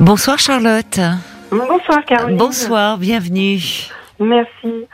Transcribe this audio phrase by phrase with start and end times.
[0.00, 0.98] Bonsoir Charlotte.
[1.50, 2.38] Bonsoir Caroline.
[2.38, 3.60] Bonsoir, bienvenue.
[4.18, 4.86] Merci.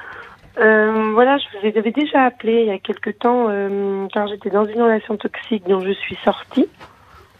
[0.58, 4.50] Euh, voilà, je vous avais déjà appelé il y a quelque temps euh, car j'étais
[4.50, 6.68] dans une relation toxique dont je suis sortie.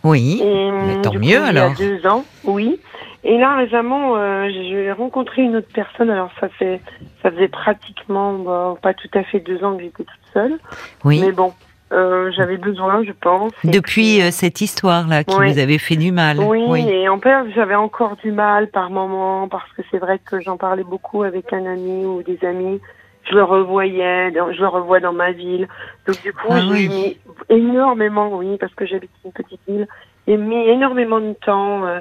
[0.04, 0.40] Oui.
[0.44, 1.72] Et, mais tant du mieux alors.
[1.76, 2.78] Il y a deux ans, oui.
[3.24, 6.08] Et là récemment, euh, j'ai rencontré une autre personne.
[6.08, 6.80] Alors ça fait,
[7.20, 10.60] ça faisait pratiquement pas tout à fait deux ans que j'étais toute seule.
[11.02, 11.20] Oui.
[11.20, 11.52] Mais bon,
[11.92, 13.52] euh, j'avais besoin, je pense.
[13.64, 13.82] Depuis
[14.16, 15.52] puis, euh, cette histoire-là qui Ouais.
[15.52, 16.40] vous avait fait du mal.
[16.40, 20.40] Oui, et en fait, j'avais encore du mal par moment parce que c'est vrai que
[20.40, 22.80] j'en parlais beaucoup avec un ami ou des amis.
[23.28, 25.68] Je le revoyais, je le revois dans ma ville.
[26.06, 26.88] Donc du coup, Ah j'ai oui.
[26.88, 29.86] mis énormément, oui, parce que j'habite une petite ville,
[30.28, 32.00] j'ai mis énormément de temps, euh,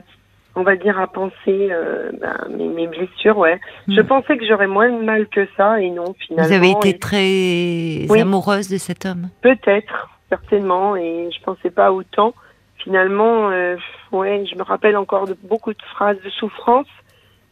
[0.55, 1.33] on va dire, à penser
[1.71, 3.37] euh, ben, mes, mes blessures.
[3.37, 4.07] Ouais, je Hmm.
[4.07, 6.47] pensais que j'aurais moins de mal que ça, et non, finalement.
[6.47, 8.21] Vous avez été et très Oui.
[8.21, 9.29] amoureuse de cet homme?
[9.41, 12.33] Peut-être, certainement, et je pensais pas autant.
[12.77, 13.75] Finalement, euh,
[14.11, 16.87] ouais, je me rappelle encore de beaucoup de phrases de souffrance,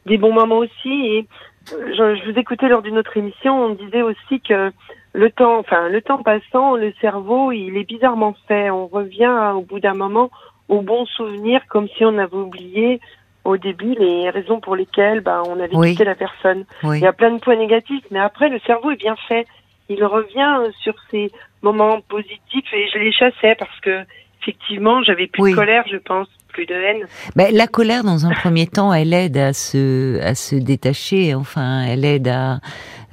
[0.05, 0.91] des bons moments aussi.
[1.07, 1.27] Et
[1.71, 4.71] je, je vous écoutais lors d'une autre émission, on disait aussi que
[5.13, 8.69] le temps, enfin le temps passant, le cerveau, il est bizarrement fait.
[8.69, 10.29] On revient au bout d'un moment
[10.69, 12.99] aux bons souvenirs, comme si on avait oublié
[13.43, 15.91] au début les raisons pour lesquelles bah, on avait Oui.
[15.91, 16.63] quitté la personne.
[16.83, 16.99] Oui.
[16.99, 19.45] Il y a plein de points négatifs, mais après, le cerveau est bien fait.
[19.89, 21.29] Il revient euh, sur ces
[21.61, 24.03] moments positifs et je les chassais parce que,
[24.41, 25.51] effectivement, j'avais plus Oui.
[25.51, 27.05] de colère, je pense, plus de haine.
[27.35, 31.35] Ben, la colère, dans un premier temps, elle aide à se, à se détacher.
[31.35, 32.59] Enfin, elle aide à.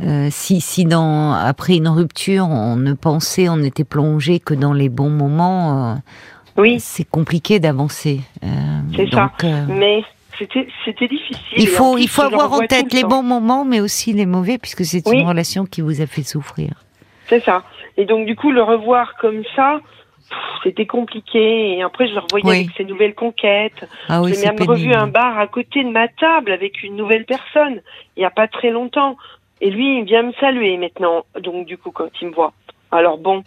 [0.01, 4.73] euh, si, si dans, après une rupture, on ne pensait, on n'était plongé que dans
[4.73, 5.95] les bons moments, euh,
[6.57, 8.21] Oui, c'est compliqué d'avancer.
[8.45, 8.47] Euh,
[8.97, 9.31] C'est ça.
[9.45, 10.03] euh, mais
[10.39, 10.67] c'était,
[11.09, 11.37] difficile.
[11.57, 14.27] il faut, plus, il faut avoir en tête le les bons moments, mais aussi les
[14.27, 15.21] mauvais, puisque c'est Oui.
[15.21, 16.71] une relation qui vous a fait souffrir.
[17.29, 17.63] C'est ça.
[17.97, 19.81] Et donc, du coup, le revoir comme ça,
[20.63, 21.77] c'était compliqué.
[21.77, 22.57] Et après, je le revoyais Oui.
[22.65, 23.87] avec ses nouvelles conquêtes.
[24.09, 27.25] Ah oui, J'ai même revu un bar à côté de ma table avec une nouvelle
[27.27, 27.81] personne,
[28.17, 29.17] il n'y a pas très longtemps.
[29.61, 32.53] Et lui, il vient me saluer maintenant, donc du coup, quand il me voit.
[32.91, 33.45] Alors bon,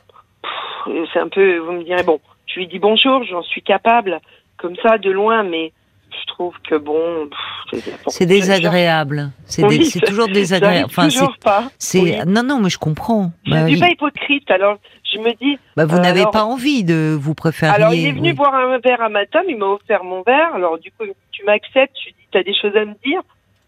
[1.12, 2.20] c'est un peu, vous me direz, bon,
[2.54, 4.20] je lui dis bonjour, j'en suis capable,
[4.58, 5.72] comme ça, de loin, mais
[6.12, 7.30] je trouve que bon...
[8.08, 9.32] c'est désagréable.
[9.46, 10.86] C'est Oui, toujours désagréable.
[10.86, 11.66] Enfin, toujours pas.
[11.96, 12.16] Oui.
[12.28, 13.32] non, non, mais je comprends.
[13.46, 14.78] Je Bah, ne suis pas hypocrite, alors
[15.12, 17.76] je me dis, Bah, vous Euh, n'avez alors- pas envie de vous préfériez.
[17.76, 18.34] Alors, il est venu oui.
[18.36, 20.54] boire un verre à ma table, il m'a offert mon verre.
[20.56, 23.22] Alors, du coup, tu m'acceptes, tu dis, t'as des choses à me dire.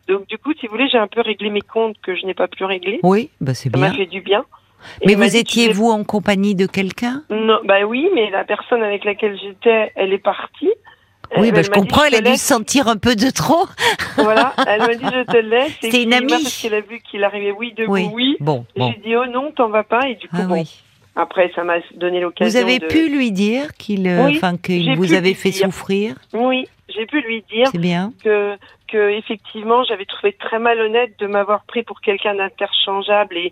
[0.08, 2.36] Donc, du coup, si vous voulez, j'ai un peu réglé mes comptes que je n'ai
[2.36, 3.00] pas pu régler.
[3.02, 3.98] Oui, bah c'est Ça m'a bien.
[3.98, 4.46] fait du bien.
[5.02, 7.24] Et Mais vous étiez vous en compagnie de quelqu'un?
[7.30, 10.70] Non, bah oui, mais la personne avec laquelle j'étais, elle est partie.
[11.38, 12.02] Oui, Elle- bah, elle je dit, comprends.
[12.02, 13.66] je Elle a dû sentir un peu de trop.
[14.18, 15.76] Voilà, elle m'a dit, je te laisse.
[15.82, 16.28] C'est une amie.
[16.30, 18.10] Parce qu'elle a vu qu'il arrivait, oui, debout, Oui.
[18.14, 18.38] oui.
[18.40, 18.92] Bon, bon.
[18.92, 20.08] J'ai dit, oh non, t'en vas pas.
[20.08, 20.82] Et du coup, Ah bon, oui.
[21.16, 22.86] après, ça m'a donné l'occasion Vous avez de...
[22.86, 25.66] pu lui dire qu'il, euh, Oui, qu'il vous avait fait dire.
[25.66, 26.16] souffrir?
[26.34, 27.70] Oui, j'ai pu lui dire.
[27.74, 28.14] Bien.
[28.24, 28.56] que,
[28.88, 33.52] que effectivement j'avais trouvé très malhonnête de m'avoir pris pour quelqu'un d'interchangeable et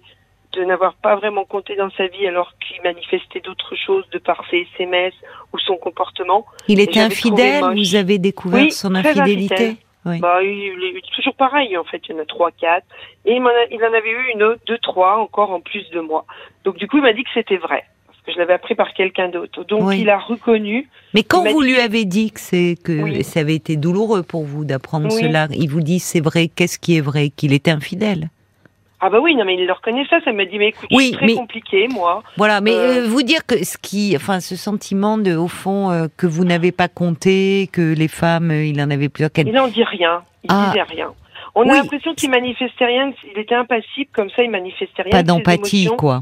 [0.53, 4.43] de n'avoir pas vraiment compté dans sa vie alors qu'il manifestait d'autres choses de par
[4.49, 5.13] ses SMS
[5.53, 6.45] ou son comportement.
[6.67, 7.63] Il était infidèle.
[7.75, 9.77] Vous avez découvert Oui, son infidélité.
[10.05, 10.19] Oui.
[10.19, 12.85] Bah, il est toujours pareil en fait, il y en a trois, quatre,
[13.25, 15.89] et il, m'en a- il en avait eu une autre, deux, trois encore en plus
[15.91, 16.25] de moi.
[16.65, 18.93] Donc du coup il m'a dit que c'était vrai parce que je l'avais appris par
[18.93, 19.63] quelqu'un d'autre.
[19.63, 20.01] Donc Oui.
[20.01, 20.89] il a reconnu.
[21.13, 23.23] Mais quand vous lui avez dit que c'est que Oui.
[23.23, 26.49] ça avait été douloureux pour vous d'apprendre cela, il vous dit c'est vrai.
[26.53, 27.29] Qu'est-ce qui est vrai?
[27.29, 28.27] Qu'il était infidèle.
[29.05, 31.09] Ah bah oui, non mais il le reconnaît ça, ça m'a dit mais écoute, Oui,
[31.11, 32.23] c'est très mais- compliqué moi.
[32.37, 35.91] Voilà, mais Euh, euh, vous dire que ce qui, enfin, ce sentiment de, au fond,
[35.91, 39.31] euh, que vous n'avez pas compté, que les femmes, il en avait plusieurs.
[39.31, 40.21] qu'elles- Il n'en dit rien.
[40.45, 40.67] Il Ah.
[40.69, 41.11] disait rien.
[41.55, 41.71] On Oui.
[41.71, 45.11] a l'impression qu'il manifestait rien, il était impassible, comme ça il manifestait rien.
[45.11, 46.21] Pas d'empathie, quoi.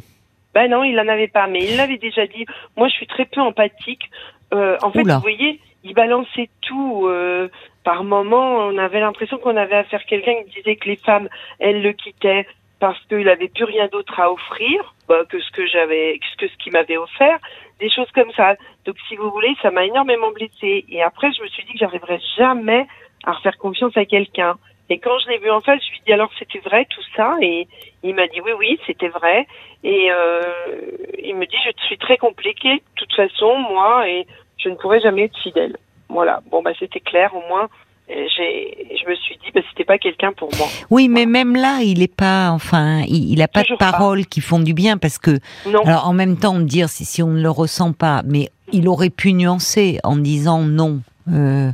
[0.56, 2.46] Ben non, il en avait pas, mais il l'avait déjà dit.
[2.76, 4.10] Moi, je suis très peu empathique.
[4.52, 5.16] En fait, Oula.
[5.16, 7.06] vous voyez, il balançait tout.
[7.08, 7.48] euh,
[7.84, 11.28] par moment, on avait l'impression qu'on avait affaire à quelqu'un qui disait que les femmes,
[11.60, 12.46] elles le quittaient
[12.82, 16.58] parce qu'il avait plus rien d'autre à offrir bah, que ce que j'avais, que ce
[16.58, 17.38] qu'il m'avait offert,
[17.80, 18.56] des choses comme ça.
[18.86, 20.84] Donc, si vous voulez, ça m'a énormément blessée.
[20.90, 22.88] Et après, je me suis dit que j'arriverais jamais
[23.24, 24.58] à refaire confiance à quelqu'un.
[24.90, 27.04] Et quand je l'ai vu en face, je lui ai dit alors c'était vrai tout
[27.16, 27.38] ça?
[27.42, 27.68] Et
[28.04, 29.48] il m'a dit oui oui c'était vrai
[29.86, 30.42] et euh,
[31.24, 34.28] il me dit je suis très compliqué de toute façon moi et
[34.58, 35.78] je ne pourrai jamais être fidèle.
[36.10, 37.70] Voilà bon bah c'était clair au moins.
[38.36, 40.68] J'ai, je me suis dit bah c'était pas quelqu'un pour moi.
[40.90, 43.92] Oui, mais même là, il est pas, enfin, il, il a pas Toujours de pas.
[43.92, 45.32] paroles qui font du bien parce que,
[45.68, 45.82] Non.
[45.86, 49.10] alors en même temps, dire si, si on ne le ressent pas, mais il aurait
[49.10, 51.02] pu nuancer en disant non.
[51.32, 51.72] euh,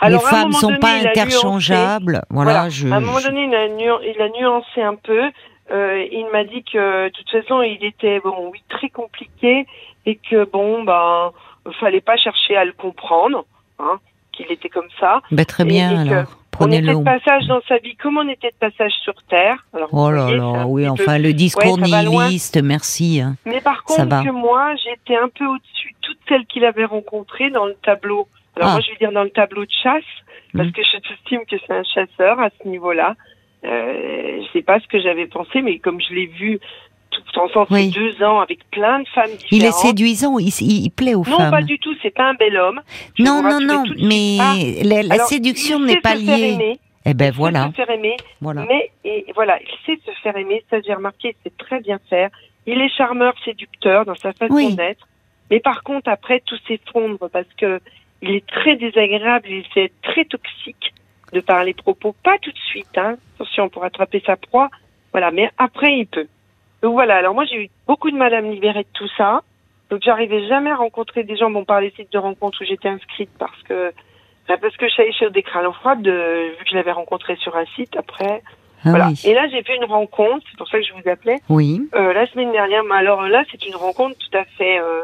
[0.00, 2.22] Alors, les femmes sont donné, pas interchangeables.
[2.30, 2.68] Voilà, Voilà.
[2.68, 2.88] je.
[2.88, 5.22] à un moment je- donné, il a, nu- il a nuancé un peu.
[5.72, 9.66] Euh, il m'a dit que de toute façon, il était bon, oui, très compliqué
[10.06, 11.30] et que bon, ben,
[11.78, 13.44] fallait pas chercher à le comprendre,
[13.78, 13.98] hein,
[14.42, 15.20] qu'il était comme ça.
[15.30, 16.36] Bah, très Et- bien et que alors.
[16.62, 19.56] On était de passage dans sa vie, comme on était de passage sur Terre.
[19.72, 23.20] Alors, Oh là voyez, là, oui, peu- enfin le discours Ouais, nihiliste, merci.
[23.22, 23.36] hein.
[23.46, 27.48] Mais par contre, que moi, j'étais un peu au-dessus de toutes celles qu'il avait rencontrées
[27.50, 28.28] dans le tableau.
[28.56, 28.72] Alors Ah.
[28.72, 30.02] moi, je vais dire dans le tableau de chasse,
[30.52, 30.72] parce Mhm.
[30.74, 33.14] que j'estime que c'est un chasseur à ce niveau-là.
[33.64, 36.58] Euh, je sais pas ce que j'avais pensé, mais comme je l'ai vu
[37.10, 37.90] tout ensemble Oui.
[37.90, 39.52] deux ans avec plein de femmes différentes.
[39.52, 41.50] Il est séduisant, il, plaît aux Non, femmes.
[41.50, 41.94] pas du tout.
[42.02, 42.80] C'est pas un bel homme.
[43.18, 44.54] Je non, non, non, mais Ah,
[44.84, 46.78] la, la alors, séduction n'est pas liée.
[47.06, 48.66] Eh ben il sait voilà, se faire aimer, voilà.
[48.68, 50.62] mais et voilà, il sait se faire aimer.
[50.68, 52.28] Ça, j'ai remarqué, il sait très bien faire.
[52.66, 54.74] Il est charmeur, séducteur dans sa façon Oui.
[54.74, 55.08] d'être.
[55.50, 57.80] Mais par contre, après, tout s'effondre parce que
[58.20, 60.92] il est très désagréable, il sait être très toxique
[61.32, 62.14] de par les propos.
[62.22, 63.16] Pas tout de suite, hein.
[63.34, 64.68] Attention, pour attraper sa proie.
[65.12, 66.28] Voilà, mais après, il peut.
[66.82, 67.16] Donc voilà.
[67.16, 69.42] Alors moi, j'ai eu beaucoup de mal à me libérer de tout ça.
[69.90, 72.88] Donc j'arrivais jamais à rencontrer des gens, bon, par les sites de rencontres où j'étais
[72.88, 73.92] inscrite parce que
[74.48, 77.36] bah, parce que je savais sur des crânes froides, de, vu que je l'avais rencontré
[77.36, 78.42] sur un site après.
[78.84, 79.08] Ah voilà.
[79.08, 79.20] oui.
[79.24, 82.12] Et là, j'ai fait une rencontre, c'est pour ça que je vous appelais, Oui, euh,
[82.12, 82.82] la semaine dernière.
[82.82, 85.02] Mais alors là, c'est une rencontre tout à fait euh,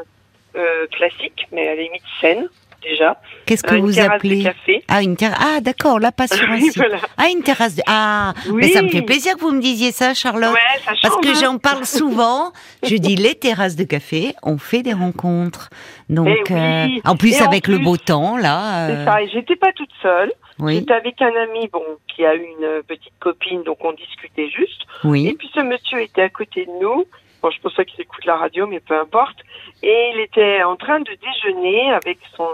[0.56, 2.48] euh, classique, mais à la limite saine,
[2.82, 3.20] déjà.
[3.46, 4.84] qu'est-ce que Euh, vous appelez de café.
[4.88, 5.38] Ah, une terrasse.
[5.40, 6.76] Ah, d'accord, là, pas sur un site.
[6.76, 6.98] voilà.
[7.16, 7.74] Ah, une terrasse.
[7.76, 7.82] De...
[7.86, 8.54] Ah, Oui.
[8.62, 10.52] mais ça me fait plaisir que vous me disiez ça, Charlotte.
[10.52, 11.40] Ouais, ça Parce change, que hein.
[11.40, 12.52] j'en parle souvent.
[12.82, 15.70] Je dis les terrasses de café, on fait des rencontres.
[16.08, 16.58] Donc, Eh oui.
[16.58, 18.86] euh, en plus Et en avec le beau temps là.
[18.88, 19.22] C'est euh, ça.
[19.22, 20.32] Et j'étais pas toute seule.
[20.58, 21.82] oui, J'étais avec un ami, bon,
[22.14, 24.82] qui a eu une petite copine, donc on discutait juste.
[25.04, 27.04] Et oui, puis ce monsieur était à côté de nous.
[27.42, 29.36] Bon, je pense pas qu'il écoute la radio, mais peu importe.
[29.82, 32.48] Et il était en train de déjeuner avec son,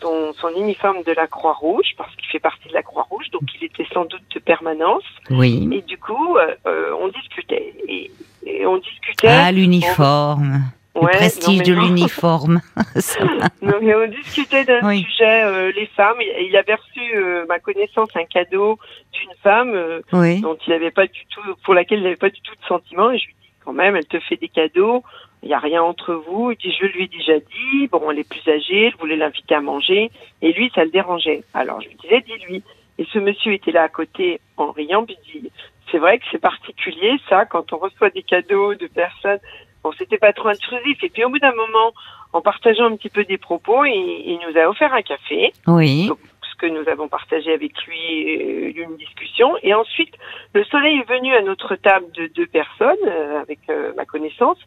[0.00, 3.64] son, son uniforme de la Croix-Rouge, parce qu'il fait partie de la Croix-Rouge, donc il
[3.64, 5.04] était sans doute de permanence.
[5.30, 5.68] oui.
[5.72, 7.74] Et du coup, euh, euh, on discutait.
[7.88, 8.10] Et,
[8.44, 9.28] et on discutait.
[9.28, 10.62] Ah, l'uniforme.
[10.94, 12.60] Le Ouais, prestige non, de l'uniforme.
[13.62, 15.04] Non, mais on discutait d'un Oui.
[15.04, 16.20] sujet, euh, les femmes.
[16.20, 18.78] Et il avait reçu, euh, ma connaissance, un cadeau
[19.12, 19.78] d'une femme
[20.12, 20.40] oui.
[20.40, 23.12] dont il avait pas du tout, pour laquelle il n'avait pas du tout de sentiments.
[23.12, 23.37] Et je lui dis
[23.68, 25.02] quand même, elle te fait des cadeaux,
[25.42, 26.52] il n'y a rien entre vous.
[26.52, 29.54] Il dit, je lui ai déjà dit, bon, elle est plus âgée, elle voulait l'inviter
[29.54, 30.10] à manger,
[30.40, 31.44] et lui, ça le dérangeait.
[31.52, 32.62] Alors je lui disais, dis-lui.
[32.96, 35.50] Et ce monsieur était là à côté en riant, puis il dit,
[35.92, 39.38] c'est vrai que c'est particulier ça, quand on reçoit des cadeaux de personnes.
[39.84, 41.04] Bon, c'était pas trop intrusif.
[41.04, 41.92] Et puis au bout d'un moment,
[42.32, 46.08] en partageant un petit peu des propos, il, il nous a offert un café Oui.
[46.08, 46.18] donc,
[46.58, 48.36] que nous avons partagé avec lui,
[48.76, 49.56] euh, une discussion.
[49.62, 50.14] Et ensuite,
[50.54, 54.58] le soleil est venu à notre table de deux personnes, euh, avec euh, ma connaissance.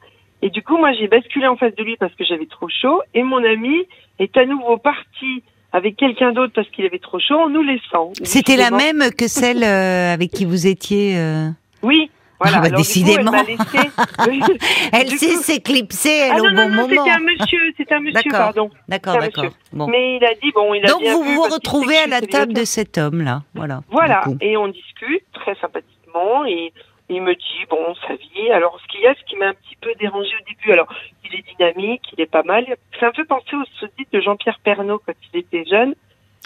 [0.41, 3.01] Et du coup, moi, j'ai basculé en face de lui parce que j'avais trop chaud.
[3.13, 3.85] Et mon ami
[4.19, 5.43] est à nouveau parti
[5.73, 8.11] avec quelqu'un d'autre parce qu'il avait trop chaud en nous laissant.
[8.23, 11.17] C'était la même que celle avec qui vous étiez.
[11.17, 11.47] euh,
[11.81, 12.10] Oui.
[12.41, 12.57] Voilà.
[12.57, 13.31] Ah bah, Alors, coup, décidément.
[13.37, 14.57] elle laissé-
[14.93, 16.87] Elle sait coup- s'éclipser, elle, Ah au non, bon non, moment.
[16.89, 18.69] c'était un monsieur, c'était un monsieur, pardon.
[18.87, 19.45] D'accord, c'est d'accord.
[19.73, 19.87] Bon.
[19.87, 22.21] Mais il a dit, bon, il a Donc bien vous vu vous retrouvez à la
[22.21, 23.43] table de cet homme-là.
[23.53, 23.81] Voilà.
[23.89, 26.73] Voilà, et on discute très sympathiquement et
[27.09, 28.49] il me dit bon sa vie.
[28.53, 30.71] Alors ce qu'il y a, ce qui m'a un petit peu dérangé au début.
[30.71, 30.87] Alors
[31.25, 32.65] il est dynamique, il est pas mal.
[32.99, 35.93] C'est un peu pensé au sous de Jean-Pierre Pernaud quand il était jeune.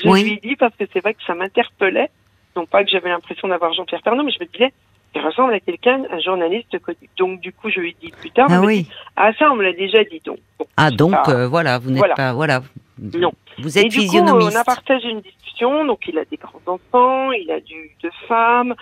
[0.04, 0.24] Je Oui.
[0.24, 2.10] lui ai dit parce que c'est vrai que ça m'interpellait.
[2.56, 4.74] Non pas que j'avais l'impression d'avoir Jean-Pierre Pernaud, mais je me disais
[5.16, 6.98] il ressemble à quelqu'un, un journaliste connu.
[7.18, 8.48] Donc du coup je lui dit plus tard.
[8.50, 8.84] Ah oui.
[8.84, 10.40] dit, ah ça on me l'a déjà dit donc.
[10.60, 12.16] Bon, Ah donc pas- euh, voilà, vous n'êtes Voilà.
[12.16, 12.62] pas voilà.
[13.00, 13.32] Non.
[13.58, 14.56] Vous et êtes du coup, physionomiste.
[14.56, 15.86] on a partagé une discussion.
[15.86, 18.74] Donc, il a des grands-enfants, il a du, deux femmes.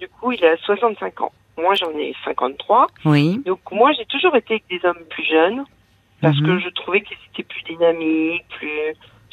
[0.00, 1.32] Du coup, il a 65 ans.
[1.58, 2.86] Moi, j'en ai 53.
[3.06, 3.40] Oui.
[3.46, 5.64] Donc, moi, j'ai toujours été avec des hommes plus jeunes
[6.20, 6.46] parce Mhm.
[6.46, 8.68] que je trouvais qu'ils étaient plus dynamiques, plus.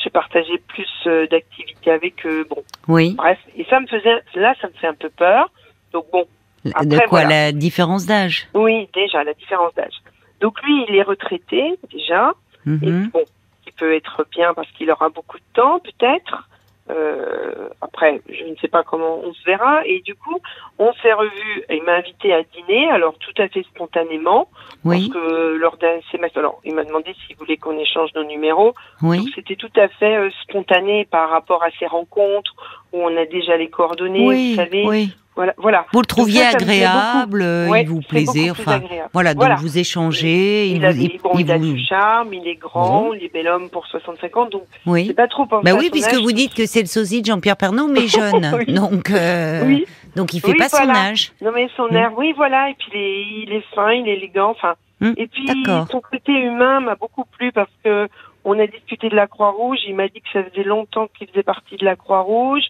[0.04, 2.46] Je partageais plus euh, d'activités avec eux.
[2.50, 3.14] Bon, Oui.
[3.18, 3.40] bref.
[3.58, 4.22] Et ça me faisait.
[4.36, 5.50] Là, ça me fait un peu peur.
[5.94, 6.26] Donc, bon,
[6.66, 7.30] de quoi voilà.
[7.48, 9.96] la différence d'âge oui, déjà, la différence d'âge.
[10.42, 12.32] Donc, lui, il est retraité, déjà.
[12.66, 13.10] Et Mhm.
[13.14, 13.24] bon,
[13.66, 16.48] qui peut être bien parce qu'il aura beaucoup de temps, peut-être.
[16.90, 19.86] Euh, après, je ne sais pas comment on se verra.
[19.86, 20.38] Et du coup,
[20.80, 21.64] on s'est revus.
[21.70, 24.48] Il m'a invité à dîner, alors tout à fait spontanément,
[24.84, 25.10] Oui.
[25.12, 28.74] parce que lors d'un semestre, alors il m'a demandé s'il voulait qu'on échange nos numéros.
[29.02, 29.32] Donc Oui.
[29.36, 32.56] c'était tout à fait euh, spontané par rapport à ces rencontres
[32.92, 34.50] où on a déjà les coordonnées, Oui.
[34.52, 34.88] vous savez.
[34.88, 35.14] Oui.
[35.40, 35.86] Voilà, voilà.
[35.94, 38.82] Vous le trouviez ça agréable, euh, Ouais, il vous plaisait, enfin
[39.14, 39.56] voilà, donc Voilà.
[39.56, 43.14] vous échangez, il, Il, vous, a, il- bon, il a du charme, il est grand,
[43.14, 45.06] il est bel homme pour 65 ans, donc oui.
[45.08, 46.22] c'est pas trop Bah oui, puisque âge.
[46.22, 48.52] vous dites que c'est le sosie de Jean-Pierre Pernaut, mais jeune.
[48.58, 48.74] Oui.
[48.74, 49.86] Donc, euh, Oui,
[50.18, 51.32] donc il fait pas son âge.
[51.42, 51.96] non mais son Hmm.
[51.96, 54.74] air, oui voilà, et puis il est, il est fin, il est élégant, enfin.
[55.00, 55.48] Hmm, Et puis
[55.90, 58.10] son côté humain m'a beaucoup plu parce que
[58.44, 61.44] on a discuté de la Croix-Rouge, il m'a dit que ça faisait longtemps qu'il faisait
[61.44, 62.64] partie de la Croix-Rouge,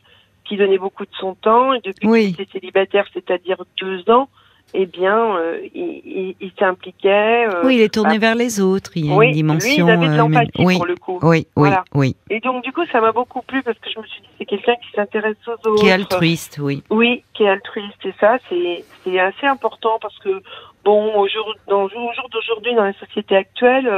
[0.49, 2.33] qu'il donnait beaucoup de son temps, et depuis Oui.
[2.33, 4.27] qu'il était célibataire, c'est-à-dire deux ans,
[4.75, 7.47] eh bien, euh, il, il, il s'impliquait.
[7.47, 8.91] euh, Oui, il est tourné bah, vers les autres.
[8.95, 9.67] Il y a oui, une dimension.
[9.67, 11.19] lui, il avait de euh, l'empathie oui, pour le coup.
[11.23, 11.83] oui, oui, Voilà.
[11.95, 12.15] oui.
[12.29, 14.45] Et donc, du coup, ça m'a beaucoup plu parce que je me suis dit, c'est
[14.45, 15.81] quelqu'un qui s'intéresse aux autres.
[15.81, 16.83] Qui est altruiste, oui.
[16.91, 18.05] Oui, qui est altruiste.
[18.05, 20.41] Et ça, c'est assez important parce que,
[20.85, 23.89] bon, au jour, dans, au jour d'aujourd'hui, dans la société actuelle,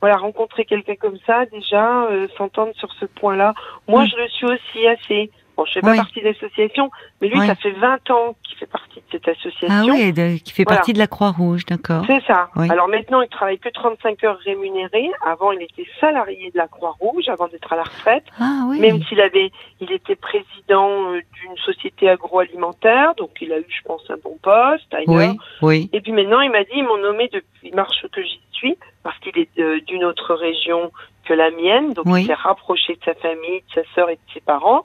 [0.00, 3.54] voilà, rencontrer quelqu'un comme ça, déjà, s'entendre sur ce point-là.
[3.88, 4.08] Moi, Mm.
[4.08, 5.30] je le suis aussi assez.
[5.56, 5.96] Bon, je fais pas Oui.
[5.96, 7.46] partie de l'association, mais lui, Oui.
[7.46, 9.68] ça fait 20 ans qu'il fait partie de cette association.
[9.70, 10.78] Ah oui, de- qui fait Voilà.
[10.78, 12.04] partie de la Croix-Rouge, d'accord.
[12.06, 12.50] C'est ça.
[12.56, 12.68] Oui.
[12.70, 15.10] Alors maintenant, il travaille que 35 heures rémunérées.
[15.24, 18.24] Avant, il était salarié de la Croix-Rouge avant d'être à la retraite.
[18.38, 18.80] Ah oui.
[18.80, 23.82] Même s'il avait, il était président euh, d'une société agroalimentaire, donc il a eu, je
[23.86, 25.06] pense, un bon poste ailleurs.
[25.08, 25.90] Oui, oui.
[25.94, 29.18] Et puis maintenant, il m'a dit, ils m'ont nommé depuis mars que j'y suis, parce
[29.20, 30.90] qu'il est euh, d'une autre région
[31.24, 34.20] que la mienne, donc il s'est rapproché de sa famille, de sa sœur et de
[34.34, 34.84] ses parents.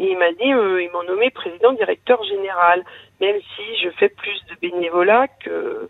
[0.00, 2.82] Et il m'a dit, euh, ils m'ont nommé président directeur général,
[3.20, 5.88] même si je fais plus de bénévolat que...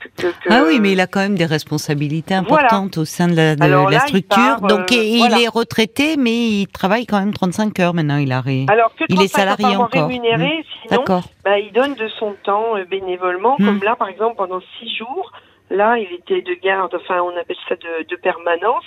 [0.00, 2.66] que, que- que- Ah oui, mais il a quand même des responsabilités Voilà.
[2.66, 4.36] importantes au sein de la, de Alors la là, il structure.
[4.36, 5.40] part, Donc euh, il voilà.
[5.40, 8.18] est retraité, mais il travaille quand même 35 heures maintenant.
[8.18, 8.66] Il a ré...
[8.68, 10.08] Alors que il est 35 heures salarié encore.
[10.08, 11.22] rémunéré, sinon, D'accord.
[11.44, 13.64] bah, il donne de son temps euh, bénévolement, Hmm.
[13.64, 15.32] comme là, par exemple, pendant six jours.
[15.68, 18.84] Là, il était de garde, enfin, on appelle ça de, de permanence,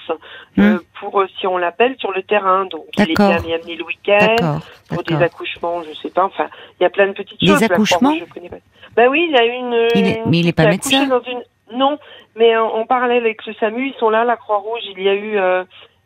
[0.57, 0.79] euh, Hmm.
[1.00, 2.65] pour, euh, si on l'appelle, sur le terrain.
[2.65, 6.48] Donc, il était amené, le week-end, pour des accouchements, je sais pas, enfin,
[6.79, 7.59] il y a plein de petites Des choses.
[7.59, 8.57] La accouchements Croix-Rouge, je pas.
[8.95, 9.88] Bah oui, il a une...
[9.95, 11.43] Il est- mais il est pas médecin dans une...
[11.74, 12.00] Non,
[12.36, 15.13] mais en, en parallèle avec le SAMU, ils sont là, la Croix-Rouge, il y a
[15.15, 15.38] eu...
[15.38, 15.63] euh,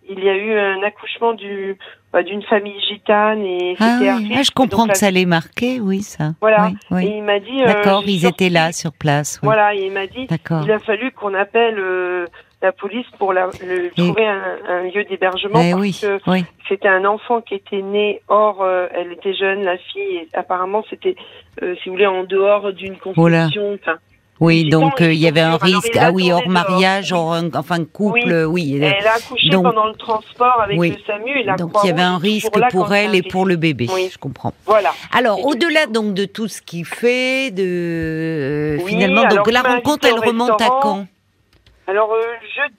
[0.10, 1.78] il y a eu un accouchement du
[2.22, 4.34] d'une famille gitane et Ah, c'était oui.
[4.38, 6.34] Ah, je comprends donc que ça les marquait, oui, ça.
[6.42, 6.68] Voilà.
[6.68, 7.06] Oui, oui.
[7.08, 7.64] Et il m'a dit.
[7.64, 9.40] euh, D'accord, ils sorti- étaient là sur place.
[9.42, 9.48] oui.
[9.48, 10.28] Voilà, et il m'a dit.
[10.28, 10.62] D'accord.
[10.64, 12.28] Il a fallu qu'on appelle euh,
[12.62, 16.46] la police pour la, le- trouver un, un lieu d'hébergement Eh parce oui, que oui.
[16.70, 20.84] c'était un enfant qui était né hors, euh, elle était jeune, la fille, et apparemment
[20.90, 21.16] c'était,
[21.64, 23.48] euh, si vous voulez, en dehors d'une Oh là.
[24.46, 25.96] Oui, donc euh, il y avait un risque.
[25.98, 26.50] Ah oui, hors dehors.
[26.52, 28.74] mariage, hors, un- enfin couple, Oui.
[28.74, 28.80] oui.
[28.84, 30.90] elle a accouché donc- pendant le transport avec Oui.
[30.92, 33.56] le SAMU et la Donc il y avait un risque pour elle et pour le
[33.56, 33.88] bébé.
[33.94, 34.10] Oui.
[34.12, 34.54] Je comprends.
[34.66, 34.92] Voilà.
[35.14, 40.20] Alors, au-delà donc de tout ce qu'il fait, de Oui, finalement, donc la rencontre, elle
[40.20, 41.06] remonte à quand?
[41.88, 42.22] Alors euh,
[42.54, 42.76] jeudi.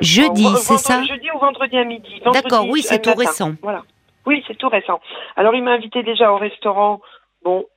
[0.00, 1.02] Je Jeudi, c'est ça?
[1.02, 2.22] Jeudi ou vendredi à midi.
[2.32, 3.20] D'accord, oui, c'est tout matin.
[3.26, 3.52] récent.
[3.62, 3.82] Voilà.
[4.26, 5.00] Oui, c'est tout récent.
[5.36, 7.00] Alors il m'a invité déjà au restaurant,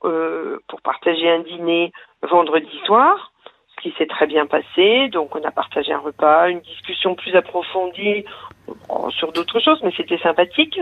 [0.04, 3.32] euh, pour partager un dîner vendredi soir,
[3.74, 5.08] ce qui s'est très bien passé.
[5.08, 8.24] Donc on a partagé un repas, une discussion plus approfondie
[8.68, 10.80] euh, sur d'autres choses, mais c'était sympathique.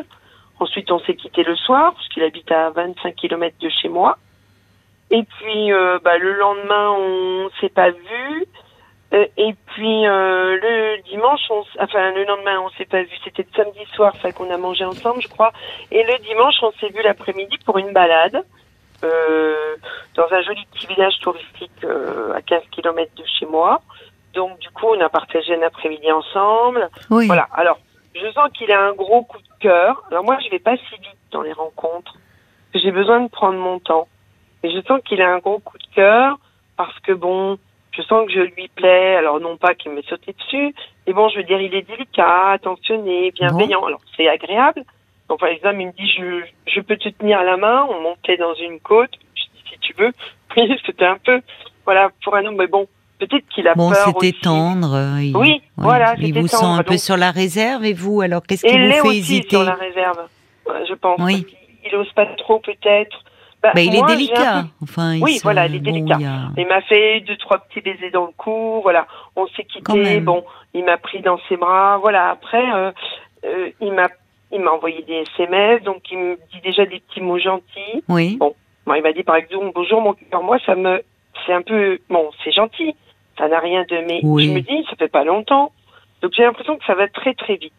[0.59, 4.19] Ensuite, on s'est quitté le soir, parce qu'il habite à 25 km de chez moi.
[5.11, 8.47] Et puis, euh, bah, le lendemain, on s'est pas vu.
[9.13, 13.11] Et puis, le dimanche, on, enfin, le lendemain, on s'est pas vu.
[13.25, 15.53] C'était samedi soir, ça qu'on a mangé ensemble, je crois.
[15.91, 18.45] Et le dimanche, on s'est vu l'après-midi pour une balade.
[19.05, 19.77] Euh,
[20.15, 23.81] dans un joli petit village touristique euh, à 15 km de chez moi.
[24.35, 26.89] Donc, du coup, on a partagé un après-midi ensemble.
[27.09, 27.27] Oui.
[27.27, 27.49] Voilà.
[27.55, 27.79] Alors,
[28.15, 30.03] je sens qu'il a un gros coup de cœur.
[30.11, 32.15] Alors moi, je vais pas si vite dans les rencontres.
[32.75, 34.09] J'ai besoin de prendre mon temps.
[34.63, 36.39] Mais je sens qu'il a un gros coup de cœur
[36.77, 37.59] parce que bon,
[37.93, 39.17] je sens que je lui plais.
[39.17, 40.75] Alors non pas qu'il me sauté dessus,
[41.07, 43.85] mais bon, je veux dire, il est délicat, attentionné, bienveillant.
[43.85, 44.85] Alors c'est agréable.
[45.31, 46.43] Donc par exemple, il me dit, je,
[46.75, 47.87] je peux te tenir la main.
[47.89, 49.13] On montait dans une côte.
[49.35, 50.13] Je dis, si tu veux.
[50.57, 51.41] Oui, c'était un peu,
[51.85, 52.57] voilà, pour un homme.
[52.59, 52.89] Mais bon,
[53.21, 54.41] peut-être qu'il a Bon, peur c'était aussi.
[54.41, 54.93] tendre.
[54.95, 58.21] euh, il- Oui, voilà, Il c'était vous sent un peu sur la réserve et vous,
[58.21, 60.19] alors qu'est-ce qui il vous fait aussi hésiter sur la réserve,
[60.69, 61.21] euh, je pense.
[61.23, 61.47] Oui.
[61.87, 63.17] Il ose pas trop peut-être.
[63.63, 64.63] Bah, Bah, il moi, est délicat.
[64.63, 66.17] peu- Enfin, il Oui, se- voilà, il est bon, délicat.
[66.19, 69.07] il y a- Il m'a fait deux, trois petits baisers dans le cou, voilà.
[69.37, 70.43] On s'est quitté, bon,
[70.75, 72.31] il m'a pris dans ses bras, voilà.
[72.31, 72.91] Après, euh,
[73.45, 74.09] euh, il m'a,
[74.53, 78.03] il m'a envoyé des SMS, donc il me dit déjà des petits mots gentils.
[78.09, 78.39] Oui.
[78.87, 81.03] Moi, il m'a dit par exemple, bonjour mon cœur, moi ça me,
[81.47, 82.95] c'est un peu, bon, c'est gentil,
[83.39, 84.47] ça n'a rien de, mais Oui.
[84.47, 85.73] je me dis, ça fait pas longtemps,
[86.23, 87.73] donc j'ai l'impression que ça va très très vite.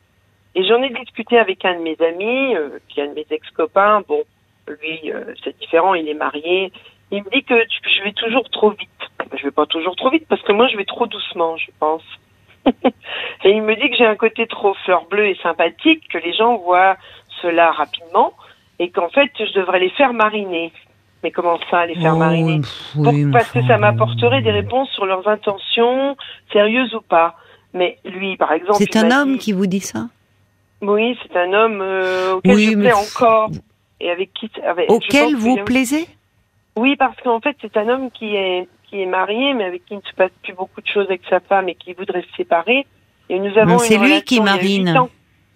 [0.56, 3.26] Et j'en ai discuté avec un de mes amis, euh, qui est un de mes
[3.30, 4.22] ex-copains, bon,
[4.68, 6.72] lui, euh, c'est différent, il est marié,
[7.12, 8.90] il me dit que je vais toujours trop vite.
[9.38, 12.04] Je vais pas toujours trop vite parce que moi je vais trop doucement, je pense.
[13.44, 16.34] Et il me dit que j'ai un côté trop fleur bleue et sympathique, que les
[16.34, 16.98] gens voient
[17.42, 18.34] cela rapidement
[18.80, 20.72] et qu'en fait je devrais les faire mariner.
[21.24, 22.62] Mais comment ça, les faire Oh, mariner
[22.96, 26.18] Pour- Parce que ça m'apporterait des réponses sur leurs intentions,
[26.52, 27.36] sérieuses ou pas.
[27.74, 30.08] Mais lui, par exemple, C'est un homme dit- qui vous dit ça
[30.82, 33.52] Oui, c'est un homme euh, auquel Oui, je plais encore
[34.00, 36.08] et avec qui avec, Auquel vous plaisez?
[36.76, 39.94] Oui, parce qu'en fait, c'est un homme qui est qui est marié, mais avec qui
[39.94, 42.36] il ne se passe plus beaucoup de choses avec sa femme et qui voudrait se
[42.36, 42.86] séparer.
[43.30, 45.08] Et nous avons c'est lui relation qui marine.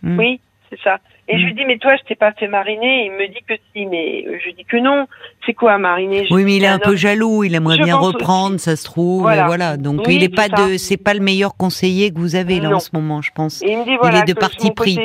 [0.02, 0.18] Hmm.
[0.18, 0.40] Oui,
[0.70, 1.00] c'est ça.
[1.28, 3.06] Et je lui dis, mais toi, je t'ai pas fait mariner.
[3.06, 5.08] Il me dit que si, mais je dis que non.
[5.46, 6.28] C'est quoi mariner?
[6.30, 7.44] Oui, mais il est un, peu jaloux.
[7.44, 9.24] Il aimerait bien reprendre, ça se trouve.
[9.24, 9.76] Voilà.
[9.78, 12.80] Donc il est pas de, c'est pas le meilleur conseiller que vous avez là en
[12.80, 13.62] ce moment, je pense.
[13.64, 15.00] Et il me dit voilà, il est de parti pris.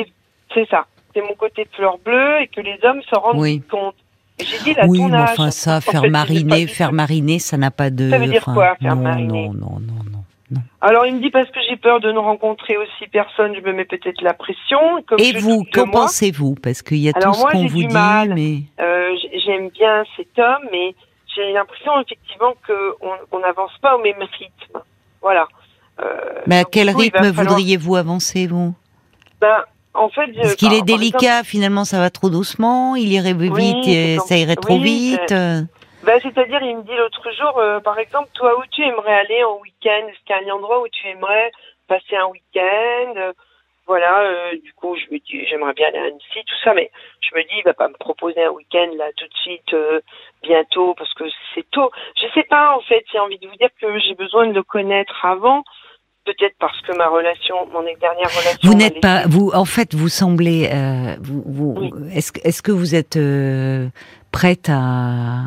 [0.53, 0.85] C'est ça.
[1.13, 3.95] C'est mon côté fleur bleue et que les hommes se rendent compte.
[4.43, 8.09] J'ai dit la oui, mais enfin ça, faire mariner, faire mariner, ça n'a pas de.
[8.09, 10.61] Ça veut dire quoi, faire mariner Non, non, non, non.
[10.81, 13.71] Alors il me dit parce que j'ai peur de ne rencontrer aussi personne, je me
[13.71, 14.79] mets peut-être la pression.
[15.17, 16.55] Et vous, qu'en pensez-vous?
[16.55, 18.33] Parce qu'il y a tout ce qu'on vous dit, mal.
[18.33, 20.93] mais euh, j'aime bien cet homme, mais
[21.35, 24.79] j'ai l'impression effectivement qu'on n'avance pas au même rythme.
[25.21, 25.47] Voilà.
[26.01, 26.05] Euh,
[26.47, 28.73] mais à quel rythme voudriez-vous avancer, vous?
[29.39, 32.95] Ben, en fait, Parce qu'il est délicat, finalement, ça va trop doucement.
[32.95, 35.33] Il irait vite, et ça irait trop vite.
[36.03, 39.43] Ben, C'est-à-dire, il me dit l'autre jour, euh, par exemple, toi, où tu aimerais aller
[39.43, 40.07] en week-end?
[40.07, 41.51] Est-ce qu'il y a un endroit où tu aimerais
[41.87, 43.33] passer un week-end?
[43.87, 46.89] Voilà, euh, du coup, je me dis, j'aimerais bien aller à Annecy, tout ça, mais
[47.19, 49.99] je me dis, il va pas me proposer un week-end là tout de suite, euh,
[50.43, 51.91] bientôt, parce que c'est tôt.
[52.15, 54.63] Je sais pas, en fait, j'ai envie de vous dire que j'ai besoin de le
[54.63, 55.63] connaître avant.
[56.23, 58.59] Peut-être parce que ma relation, mon dernière relation.
[58.63, 60.69] Vous n'êtes pas, vous, en fait, vous semblez,
[61.19, 63.17] vous, vous est-ce, est-ce que vous êtes
[64.31, 65.45] prête à,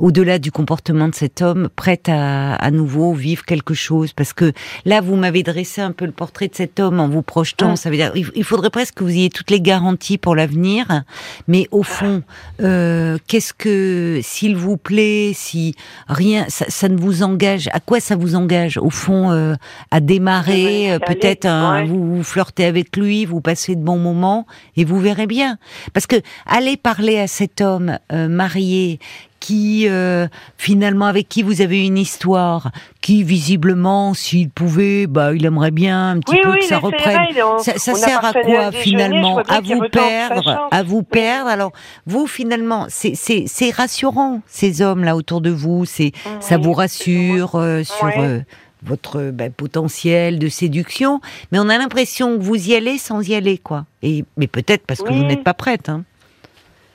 [0.00, 4.52] au-delà du comportement de cet homme, prête à, à nouveau vivre quelque chose Parce que
[4.84, 7.76] là, vous m'avez dressé un peu le portrait de cet homme en vous projetant.
[7.76, 11.04] Ça veut dire, il faudrait presque que vous ayez toutes les garanties pour l'avenir.
[11.46, 12.22] Mais au fond,
[12.62, 15.74] euh, qu'est-ce que, s'il vous plaît, si
[16.08, 19.54] rien, ça, ça, ne vous engage, à quoi ça vous engage Au fond, euh,
[19.90, 21.46] à démarrer, euh, peut-être,
[21.86, 25.58] vous, vous flirtez avec lui, vous passez de bons moments, et vous verrez bien.
[25.92, 26.16] Parce que
[26.46, 28.98] aller parler à cet homme euh, marié
[29.40, 30.28] qui euh,
[30.58, 32.70] finalement avec qui vous avez une histoire,
[33.00, 37.26] qui visiblement, s'il pouvait, bah, il aimerait bien un petit peu que ça reprenne.
[37.58, 41.50] ça, sert à quoi finalement À vous perdre, à vous perdre?
[41.50, 41.72] Alors
[42.06, 45.86] vous finalement, c'est rassurant ces hommes là autour de vous.
[45.86, 48.12] C'est ça vous rassure euh, sur.
[48.18, 48.40] Euh,
[48.82, 51.20] votre bah, potentiel de séduction,
[51.52, 53.84] mais on a l'impression que vous y allez sans y aller, quoi.
[54.02, 55.90] Et mais peut-être parce que vous n'êtes pas prête.
[55.90, 56.04] Hein.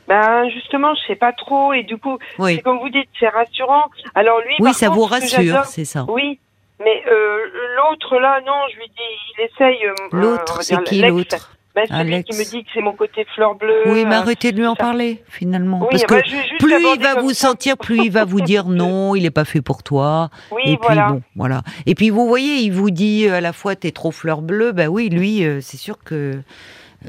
[0.07, 3.85] Ben justement, je sais pas trop et du coup, c'est comme vous dites, c'est rassurant.
[4.13, 6.05] Alors lui, oui, ça vous rassure, c'est ça.
[6.07, 6.39] Oui,
[6.79, 7.37] mais euh,
[7.77, 9.85] l'autre là, non, je lui dis, il essaye.
[9.85, 13.55] Euh, l'autre, c'est qui l'autre ben, celui qui me dit que c'est mon côté fleur
[13.55, 13.81] bleue.
[13.87, 15.85] Oui, mais euh, arrêtez de lui en parler, finalement.
[15.91, 19.31] parce que plus il va vous sentir, plus il va vous dire non, il n'est
[19.31, 20.29] pas fait pour toi.
[20.51, 21.07] Oui, et voilà.
[21.07, 21.63] puis bon, voilà.
[21.85, 24.87] Et puis vous voyez, il vous dit à la fois t'es trop fleur bleue, ben
[24.87, 26.39] oui, lui, c'est sûr que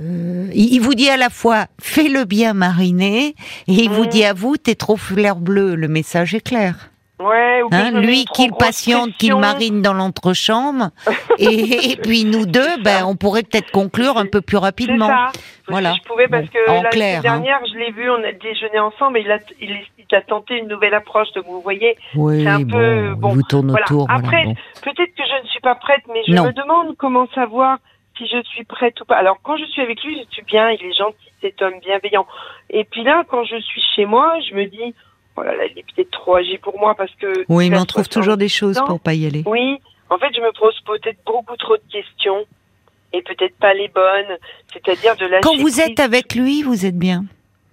[0.01, 3.35] euh, il vous dit à la fois fais le bien mariner
[3.69, 4.09] et il vous mm.
[4.09, 5.75] dit à vous t'es trop fleur bleue.
[5.75, 6.91] Le message est clair.
[7.19, 10.91] Ouais, hein, lui qu'il patiente, qu'il marine dans l'entrechambre,
[11.39, 15.07] et, puis nous deux, ben, on pourrait peut-être conclure un peu plus rapidement.
[15.07, 15.33] Ça.
[15.67, 15.95] Voilà.
[15.95, 17.23] je pouvais parce que la clair, hein.
[17.23, 20.69] dernière, je l'ai vu, on a déjeuné ensemble, et il a, il, a tenté une
[20.69, 21.29] nouvelle approche.
[21.35, 23.31] Donc vous voyez, c'est un peu bon.
[23.31, 24.07] Vous tourne autour.
[24.11, 24.45] Après,
[24.83, 27.79] peut-être que je ne suis pas prête, mais je me demande comment savoir
[28.16, 29.16] si je suis prête ou pas.
[29.16, 32.26] Alors quand je suis avec lui, je suis bien, il est gentil, cet homme bienveillant.
[32.70, 34.94] Et puis là, quand je suis chez moi, je me dis,
[35.37, 37.44] oh là là, il est peut-être trop âgé pour moi parce que...
[37.48, 39.42] Oui, mais on trouve toujours des choses pour pas y aller.
[39.46, 39.79] Oui,
[40.11, 42.44] en fait, je me pose peut-être beaucoup trop de questions
[43.12, 44.37] et peut-être pas les bonnes.
[44.72, 45.40] C'est-à-dire de la...
[45.40, 47.24] Quand vous êtes avec lui, vous êtes bien.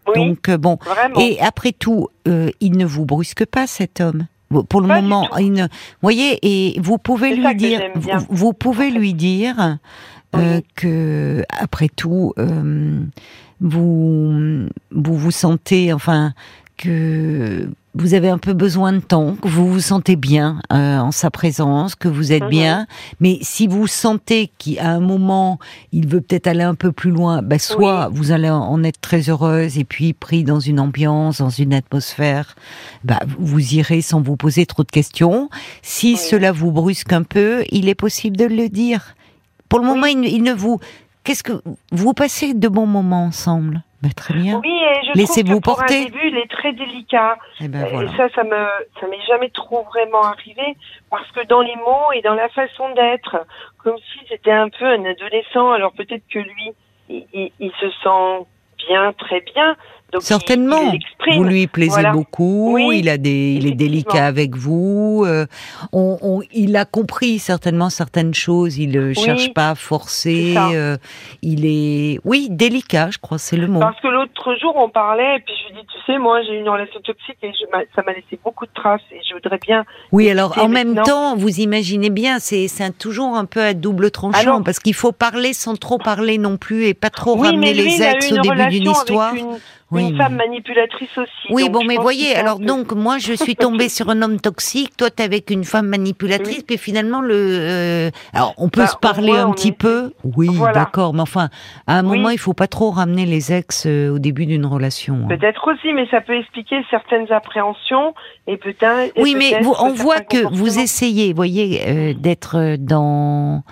[0.07, 1.19] Oui, Donc euh, bon, vraiment.
[1.19, 4.27] et après tout, euh, il ne vous brusque pas cet homme?
[4.69, 5.65] Pour le moment, il ne...
[6.01, 7.81] voyez, et vous pouvez lui dire,
[8.29, 9.79] vous, pouvez lui dire,
[10.35, 12.99] euh, que après tout euh,
[13.61, 16.33] vous vous vous sentez enfin
[16.77, 21.11] que vous avez un peu besoin de temps, que vous vous sentez bien euh, en
[21.11, 22.49] sa présence, que vous êtes mhm.
[22.49, 22.87] bien.
[23.19, 25.59] Mais si vous sentez qu'à un moment,
[25.91, 29.29] il veut peut-être aller un peu plus loin, bah, soit vous allez en être très
[29.29, 32.55] heureuse et puis pris dans une ambiance, dans une atmosphère,
[33.03, 35.49] bah, vous irez sans vous poser trop de questions.
[35.83, 39.15] Si cela vous brusque un peu, il est possible de le dire.
[39.69, 40.79] Pour le moment, il, ne vous.
[41.23, 41.53] Qu'est-ce que
[41.91, 43.81] vous passez de bons moments ensemble?
[44.01, 44.59] Ben, Très bien.
[44.61, 46.09] Oui, et je Laissez-vous porter.
[46.09, 47.37] Pour un début, il est très délicat.
[47.61, 48.67] Eh ben, et, ça, ça me,
[48.99, 50.75] ça m'est jamais trop vraiment arrivé
[51.09, 53.37] parce que dans les mots et dans la façon d'être,
[53.77, 55.71] comme si c'était un peu un adolescent.
[55.71, 56.73] Alors peut-être que lui,
[57.07, 58.45] il, il, se sent
[58.87, 59.77] bien, très bien,
[60.13, 60.93] Donc, Certainement.
[60.93, 60.99] il.
[61.37, 62.11] Vous lui plaisez Voilà.
[62.11, 65.23] beaucoup, Oui, il a des, il est délicat avec vous.
[65.25, 65.45] euh,
[65.93, 68.77] on, on- il a compris certainement certaines choses.
[68.77, 70.55] Il ne cherche pas à forcer.
[70.57, 70.97] euh,
[71.41, 73.79] il est, oui, délicat, je crois, c'est le mot.
[73.79, 76.53] Parce que l'autre jour, on parlait, et puis je lui dis, tu sais, moi, j'ai
[76.55, 77.63] eu une relation toxique et je
[77.95, 79.83] ça m'a laissé beaucoup de traces et je voudrais bien.
[80.11, 82.67] Oui, alors en même temps, vous imaginez bien, c'est
[82.99, 84.63] toujours un peu à double tranchant Ah non.
[84.63, 88.01] parce qu'il faut parler sans trop parler non plus et pas trop oui, ramener les
[88.03, 89.33] ex au début d'une histoire.
[89.35, 89.57] une,
[89.93, 91.31] Oui, une femme manipulatrice aussi.
[91.49, 94.39] Oui, donc bon, mais voyez, alors peu- donc moi je suis tombée sur un homme
[94.39, 96.63] toxique, toi t'es avec une femme manipulatrice, Oui.
[96.67, 100.13] puis finalement le, euh, alors on peut Bah, se parler moins, un petit est- peu,
[100.35, 100.73] oui, Voilà.
[100.73, 101.49] d'accord, mais enfin
[101.87, 102.17] à un Oui.
[102.17, 105.15] moment il faut pas trop ramener les ex euh, au début d'une relation.
[105.23, 105.27] hein.
[105.37, 108.13] Peut-être aussi, mais ça peut expliquer certaines appréhensions
[108.47, 109.13] et peut-être.
[109.17, 113.63] Oui, mais vous, on voit que vous essayez, voyez, euh, d'être dans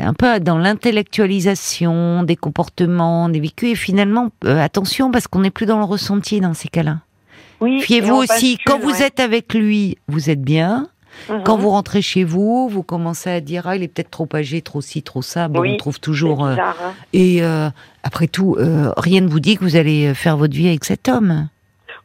[0.00, 5.50] un peu dans l'intellectualisation des comportements, des vécus, et finalement, euh, attention, parce qu'on n'est
[5.50, 6.98] plus dans le ressenti dans ces cas-là.
[7.60, 10.88] Oui, Fiez-vous aussi, quand vous êtes avec lui, vous êtes bien.
[11.30, 11.42] Mhm.
[11.44, 14.60] Quand vous rentrez chez vous, vous commencez à dire ah il est peut-être trop âgé,
[14.62, 15.46] trop ci, trop ça.
[15.46, 16.44] Bon, Oui, on trouve toujours.
[16.44, 16.92] euh, bizarre, hein.
[17.12, 17.70] et euh,
[18.02, 21.08] après tout, euh, rien ne vous dit que vous allez faire votre vie avec cet
[21.08, 21.48] homme.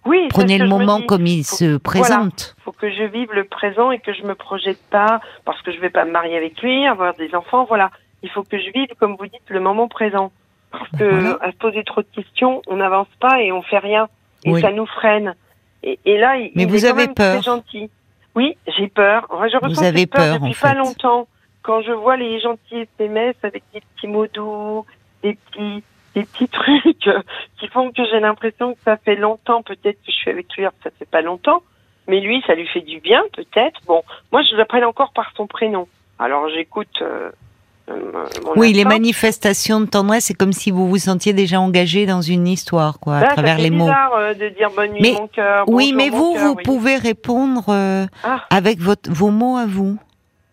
[0.05, 2.55] Oui, Prenez le moment comme il Faut- se présente.
[2.63, 5.79] faut que je vive le présent et que je me projette pas parce que je
[5.79, 7.65] vais pas me marier avec lui, avoir des enfants.
[7.65, 7.91] Voilà,
[8.23, 10.31] il faut que je vive, comme vous dites, le moment présent.
[10.71, 11.37] Parce Ben que voilà.
[11.41, 14.07] à se poser trop de questions, on n'avance pas et on fait rien
[14.45, 14.61] et Oui.
[14.61, 15.35] ça nous freine.
[15.83, 17.33] Et, et là, il, Mais il vous est quand avez même peur.
[17.35, 17.89] très gentil.
[18.35, 19.27] Oui, j'ai peur.
[19.51, 20.75] Je ressens avez peur, peur, depuis en pas fait.
[20.75, 21.27] longtemps.
[21.61, 24.85] Quand je vois les gentils SMS avec des petits mots doux,
[25.23, 25.83] des petits
[26.19, 27.21] des petits trucs euh,
[27.59, 30.63] qui font que j'ai l'impression que ça fait longtemps peut-être que je suis avec lui,
[30.63, 31.61] alors que ça fait pas longtemps.
[32.07, 33.79] Mais lui, ça lui fait du bien, peut-être.
[33.85, 34.01] Bon,
[34.31, 35.87] moi, je l'appelle encore par son prénom.
[36.17, 37.29] Alors, j'écoute euh,
[37.89, 42.05] euh, mon Oui, les manifestations de tendresse, c'est comme si vous vous sentiez déjà engagé
[42.07, 43.85] dans une histoire, quoi, à Là, ça travers les mots.
[43.85, 45.65] bizarre, euh, de dire bonne nuit, Mais- mon cœur.
[45.67, 46.63] Oui, mais vous, vous oui.
[46.63, 47.65] pouvez répondre
[48.23, 48.45] Ah.
[48.49, 49.97] avec votre, vos mots à vous.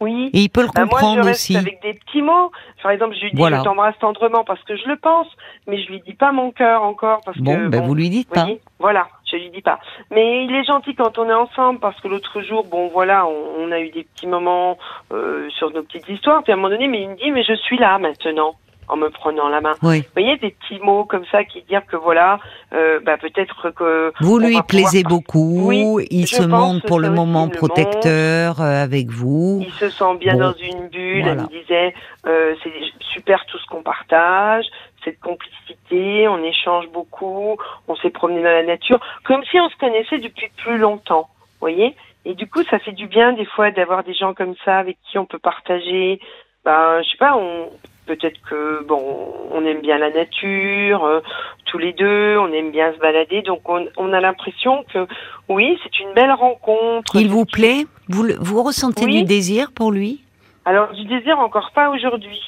[0.00, 0.30] Oui.
[0.34, 1.56] Et il peut le Bah, moi, comprendre je reste aussi.
[1.56, 2.50] avec des petits mots.
[2.82, 3.58] Par exemple, je lui dis Voilà.
[3.60, 5.26] je t'embrasse tendrement parce que je le pense,
[5.66, 8.10] mais je lui dis pas mon cœur encore parce Bon, que ben bon, vous lui
[8.10, 8.46] dites pas.
[8.78, 9.78] voilà, je lui dis pas.
[10.10, 13.64] Mais il est gentil quand on est ensemble parce que l'autre jour, bon voilà, on,
[13.64, 14.76] on a eu des petits moments
[15.12, 16.42] euh, sur nos petites histoires.
[16.42, 18.54] Puis à un moment donné, mais il me dit mais je suis là maintenant
[18.88, 19.74] en me prenant la main.
[19.82, 20.00] Oui.
[20.00, 22.38] Vous voyez des petits mots comme ça qui dire que voilà,
[22.72, 25.68] euh, bah peut-être que Vous lui plaisez pouvoir- beaucoup.
[25.68, 29.60] Oui, il se montre pour le moment il le protecteur euh, avec vous.
[29.66, 30.40] Il se sent bien Bon.
[30.40, 31.22] dans une bulle.
[31.24, 31.42] Voilà.
[31.50, 31.94] Elle me disait,
[32.26, 32.72] euh, c'est
[33.12, 34.64] super tout ce qu'on partage,
[35.04, 37.56] cette complicité, on échange beaucoup,
[37.88, 41.58] on s'est promené dans la nature, comme si on se connaissait depuis plus longtemps, vous
[41.60, 41.94] voyez
[42.24, 44.96] Et du coup, ça fait du bien des fois d'avoir des gens comme ça avec
[45.08, 46.20] qui on peut partager.
[46.64, 47.70] Ben, je sais pas, on
[48.06, 51.20] peut-être que bon, on aime bien la nature, euh,
[51.66, 55.06] tous les deux, on aime bien se balader, donc on, on a l'impression que
[55.48, 57.14] oui, c'est une belle rencontre.
[57.16, 57.84] Il vous plaît?
[58.08, 59.18] Vous, ressentez Oui.
[59.18, 60.22] du désir pour lui?
[60.64, 62.40] Alors du désir encore pas aujourd'hui.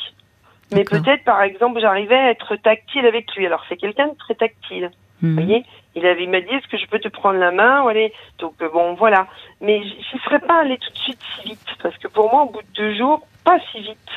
[0.72, 3.46] Mais peut-être par exemple j'arrivais à être tactile avec lui.
[3.46, 4.90] Alors c'est quelqu'un de très tactile.
[5.22, 5.30] Mhm.
[5.36, 7.82] Vous voyez Il avait m'a dit est-ce que je peux te prendre la main?
[7.82, 9.26] Ou aller Donc euh, bon voilà.
[9.60, 12.42] Mais j- j'y serais pas allée tout de suite si vite parce que pour moi
[12.42, 14.10] au bout de deux jours pas si vite.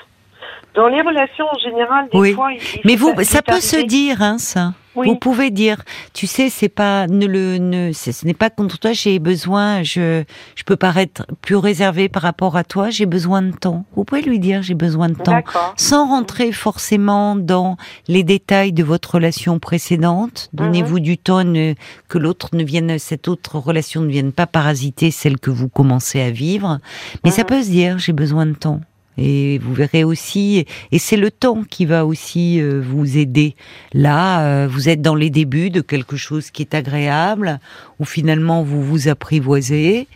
[0.76, 2.34] Dans les relations en général des Oui.
[2.34, 2.52] fois.
[2.54, 4.74] il- il Mais vous, ça peut se dire, hein, ça.
[4.94, 5.08] Oui.
[5.08, 8.92] Vous pouvez dire, tu sais, c'est pas ne le ne, ce n'est pas contre toi.
[8.92, 10.24] J'ai besoin, je
[10.56, 12.90] je peux paraître plus réservé par rapport à toi.
[12.90, 13.86] J'ai besoin de temps.
[13.96, 15.42] Vous pouvez lui dire, j'ai besoin de temps,
[15.78, 17.78] sans rentrer forcément dans
[18.10, 20.50] les détails de votre relation précédente.
[20.52, 21.04] Donnez-vous Mhm.
[21.04, 21.74] du temps, ne-
[22.10, 26.20] que l'autre ne vienne, cette autre relation ne vienne pas parasiter celle que vous commencez
[26.22, 26.80] à vivre.
[27.24, 27.48] Mais ça Mhm.
[27.48, 28.82] peut se dire, j'ai besoin de temps.
[29.18, 33.56] Et vous verrez aussi, et c'est le temps qui va aussi euh, vous aider.
[33.94, 37.60] Là, euh, vous êtes dans les débuts de quelque chose qui est agréable,
[38.00, 40.08] où finalement vous vous apprivoisez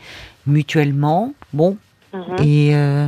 [0.48, 1.34] mutuellement.
[1.54, 1.78] Bon,
[2.14, 2.36] Mhm.
[2.46, 3.08] et euh,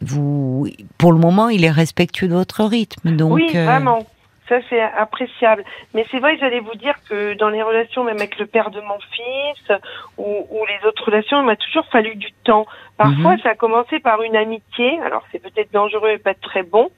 [0.00, 0.66] vous,
[0.98, 3.14] pour le moment, il est respectueux de votre rythme.
[3.16, 4.06] Donc, oui, euh, vraiment.
[4.48, 5.64] Ça, c'est appréciable.
[5.92, 8.70] Mais c'est vrai que j'allais vous dire que dans les relations, même avec le père
[8.70, 9.72] de mon fils
[10.18, 12.66] ou, ou les autres relations, il m'a toujours fallu du temps.
[12.96, 13.40] Parfois, Mhm.
[13.40, 15.00] ça a commencé par une amitié.
[15.00, 16.90] Alors, c'est peut-être dangereux et pas très bon,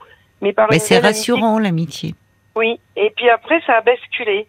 [0.43, 2.15] mais par mais c'est rassurant l'amitié.
[2.55, 2.79] Oui.
[2.97, 4.47] Et puis après, ça a basculé.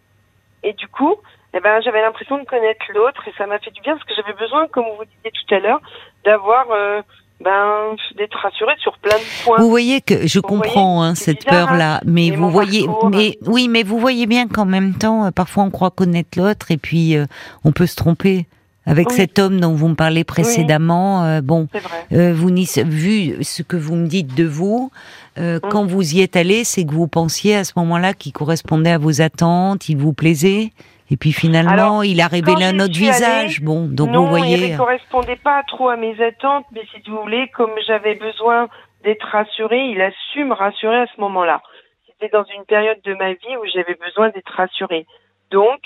[0.63, 1.15] Et du coup,
[1.53, 4.13] eh ben, j'avais l'impression de connaître l'autre et ça m'a fait du bien parce que
[4.13, 5.79] j'avais besoin, comme vous disiez tout à l'heure,
[6.25, 7.01] d'avoir, euh,
[7.43, 9.57] ben, d'être rassurée sur plein de points.
[9.59, 13.67] Vous voyez que je Vous comprends hein, cette peur-là, mais vous voyez, parcours, mais oui,
[13.69, 17.15] mais vous voyez bien qu'en même temps, euh, parfois on croit connaître l'autre et puis
[17.15, 17.25] euh,
[17.63, 18.45] on peut se tromper.
[18.85, 19.15] Avec Oui.
[19.17, 21.67] cet homme dont vous me parlez précédemment, euh, bon,
[22.11, 24.89] euh, vous n'y, vu ce que vous me dites de vous,
[25.37, 25.69] euh, Mm.
[25.69, 28.97] quand vous y êtes allé, c'est que vous pensiez à ce moment-là qu'il correspondait à
[28.97, 30.71] vos attentes, il vous plaisait,
[31.11, 33.61] Et puis finalement, Alors, il a révélé un autre allée, visage.
[33.61, 34.57] Bon, donc non, vous voyez.
[34.57, 38.69] il ne correspondait pas trop à mes attentes, mais si vous voulez, comme j'avais besoin
[39.03, 41.61] d'être rassurée, il a su me rassurer à ce moment-là.
[42.07, 45.07] C'était dans une période de ma vie où j'avais besoin d'être rassurée.
[45.51, 45.79] Donc,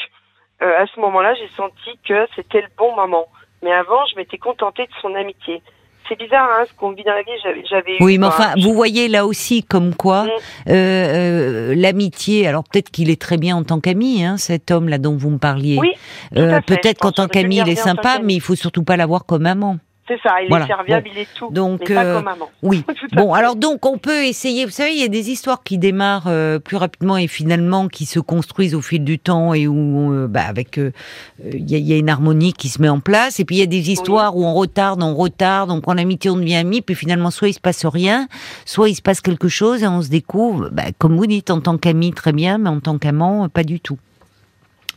[0.61, 3.27] euh, à ce moment-là, j'ai senti que c'était le bon moment.
[3.61, 5.61] Mais avant, je m'étais contentée de son amitié.
[6.09, 7.31] C'est bizarre, hein, ce qu'on vit dans la vie.
[7.69, 10.27] J'avais, Oui, eu, mais enfin, vous voyez là aussi comme quoi Mm.
[10.69, 12.47] euh, euh, l'amitié.
[12.47, 15.37] Alors peut-être qu'il est très bien en tant qu'ami, hein, cet homme-là dont vous me
[15.37, 15.77] parliez.
[15.79, 15.91] Oui,
[16.37, 19.45] Euh, peut-être qu'en tant qu'ami, il est sympa, mais il faut surtout pas l'avoir comme
[19.45, 19.77] amant.
[20.07, 20.41] C'est ça.
[20.41, 20.65] Il Voilà.
[20.65, 21.49] est serviable, il est tout.
[21.51, 22.49] Donc, mais pas euh, comme maman.
[22.61, 22.83] Oui.
[23.13, 24.65] Bon, alors donc on peut essayer.
[24.65, 28.05] Vous savez, il y a des histoires qui démarrent euh, plus rapidement et finalement qui
[28.05, 30.91] se construisent au fil du temps et où, euh, bah, avec, euh,
[31.45, 33.39] euh, il y, y a une harmonie qui se met en place.
[33.39, 36.31] Et puis il y a des histoires où on retarde, on retarde, on prend l'amitié,
[36.31, 38.27] on devient ami, puis finalement soit il se passe rien,
[38.65, 41.59] soit il se passe quelque chose et on se découvre, bah, comme vous dites, en
[41.61, 43.99] tant qu'ami très bien, mais en tant qu'amant pas du tout.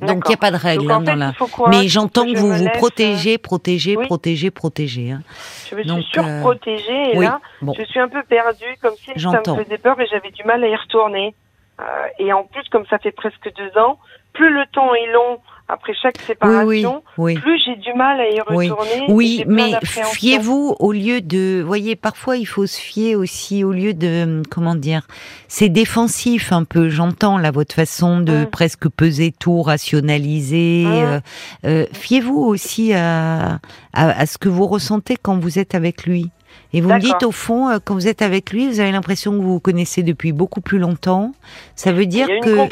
[0.01, 2.53] Donc il n'y a pas de règle hein, fait, quoi Mais j'entends que vous vous
[2.65, 4.07] laisse, euh, protégez, protégez, oui.
[4.07, 5.11] protégez, protégez.
[5.13, 5.23] Hein.
[5.71, 7.25] Je me suis Donc, euh, surprotégée et oui.
[7.25, 7.73] là, Bon.
[7.79, 10.63] je suis un peu perdue, comme si ça me faisait peur et j'avais du mal
[10.63, 11.35] à y retourner.
[11.81, 11.85] Euh,
[12.19, 13.99] et en plus, comme ça fait presque deux ans,
[14.33, 17.41] plus le temps est long après chaque séparation, oui, oui.
[17.41, 19.05] plus j'ai du mal à y retourner.
[19.09, 23.73] et Oui, mais fiez-vous au lieu de, voyez, parfois il faut se fier aussi au
[23.73, 25.03] lieu de, comment dire,
[25.49, 26.89] c'est défensif un peu.
[26.89, 28.47] J'entends là votre façon de Mm.
[28.47, 30.85] presque peser tout, rationaliser.
[30.87, 30.93] Mm.
[30.93, 31.21] euh,
[31.65, 33.59] euh, fiez-vous aussi à,
[33.93, 36.31] à, à ce que vous ressentez quand vous êtes avec lui?
[36.73, 39.31] Et vous me dites au fond, euh, quand vous êtes avec lui, vous avez l'impression
[39.33, 41.33] que vous vous connaissez depuis beaucoup plus longtemps.
[41.75, 42.69] Ça veut dire que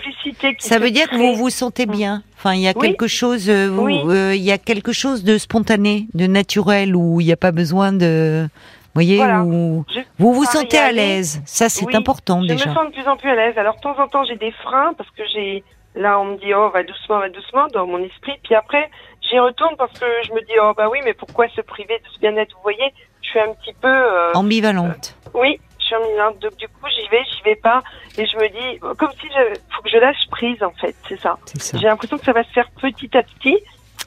[0.58, 2.22] ça veut dire que vous vous sentez bien.
[2.36, 2.88] Enfin, il y a Oui.
[2.88, 4.00] quelque chose, euh, vous, Oui.
[4.06, 7.52] euh, il y a quelque chose de spontané, de naturel, où il n'y a pas
[7.52, 9.42] besoin de, vous voyez, Voilà.
[9.42, 11.40] où Je- vous vous sentez à l'aise.
[11.46, 11.96] Ça, c'est Oui.
[11.96, 12.68] important Je déjà.
[12.68, 13.56] me sens de plus en plus à l'aise.
[13.56, 15.64] Alors, de temps en temps, j'ai des freins parce que j'ai.
[15.96, 18.32] Là, on me dit, oh, va doucement, va doucement dans mon esprit.
[18.42, 18.90] Puis après,
[19.22, 22.04] j'y retourne parce que je me dis, oh, bah oui, mais pourquoi se priver de
[22.12, 23.88] ce bien-être Vous voyez, je suis un petit peu.
[23.88, 25.16] euh, Ambivalente.
[25.34, 26.38] Oui, je suis ambivalente.
[26.40, 27.82] Donc, du coup, j'y vais, j'y vais pas.
[28.16, 29.54] Et je me dis, comme si je.
[29.74, 30.94] faut que je lâche prise, en fait.
[31.08, 31.36] C'est ça.
[31.58, 31.78] Ça.
[31.78, 33.56] J'ai l'impression que ça va se faire petit à petit.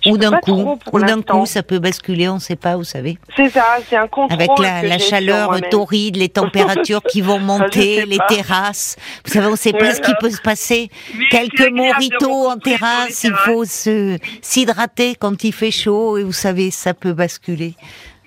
[0.06, 2.84] Je Ou d'un coup, ou d'un coup, ça peut basculer, on ne sait pas, vous
[2.84, 3.18] savez.
[3.36, 4.40] C'est ça, c'est un contrôle.
[4.40, 8.28] Avec la, chaleur torride, les températures qui vont monter, sais les pas.
[8.28, 8.96] terrasses.
[9.26, 10.92] Vous savez, on ne sait pas ce qui peut se passer.
[11.16, 16.70] Mais Quelques moritos en terrasse, il faut s'hydrater quand il fait chaud et vous savez,
[16.70, 17.74] ça peut basculer.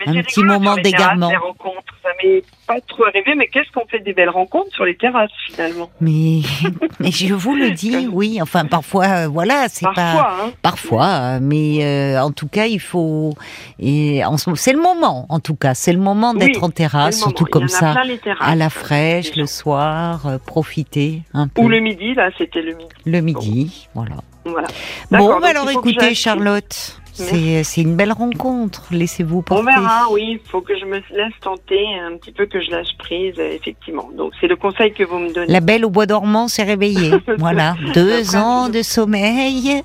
[0.00, 1.30] Mais un petit rigolo moment d'égarement.
[1.30, 1.94] les rencontres.
[2.02, 5.30] Ça m'est pas trop arrivé, mais qu'est-ce qu'on fait des belles rencontres sur les terrasses
[5.46, 5.90] finalement?
[6.00, 6.40] Mais,
[7.00, 8.40] mais je vous le dis, oui.
[8.40, 9.94] Enfin, parfois, euh, voilà, c'est pas.
[9.94, 10.52] Parfois, hein.
[10.62, 13.34] Parfois, mais euh, en tout cas, il faut.
[13.78, 14.22] Et
[14.56, 17.68] c'est le moment, en tout cas, c'est le moment Oui, d'être en terrasse, surtout comme
[17.68, 17.94] ça,
[18.40, 22.62] à la euh, fraîche, le soir, euh, profiter un peu Ou le midi, là, c'était
[22.62, 22.90] le midi.
[23.04, 24.16] le midi, voilà.
[24.44, 24.68] Voilà.
[25.10, 26.14] Bon, bah alors écoutez.
[26.14, 28.86] Charlotte, c'est c'est une belle rencontre.
[28.90, 29.62] Laissez-vous porter.
[29.62, 30.40] On verra, oui.
[30.44, 33.54] Il faut que je me laisse tenter un petit peu, que je lâche prise, euh,
[33.54, 34.10] effectivement.
[34.16, 35.52] Donc, c'est le conseil que vous me donnez.
[35.52, 37.12] La belle au bois dormant s'est réveillée.
[37.38, 39.82] Voilà, deux ans de sommeil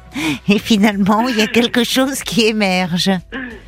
[0.49, 3.11] et finalement il y a quelque chose qui émerge.